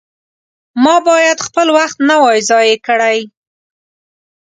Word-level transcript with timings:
ما 0.83 0.95
باید 1.07 1.37
خپل 1.47 1.67
وخت 1.77 1.97
نه 2.09 2.15
وای 2.21 2.39
ضایع 2.49 2.77
کړی. 2.87 3.19